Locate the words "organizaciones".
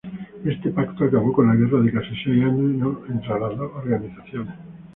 3.71-4.55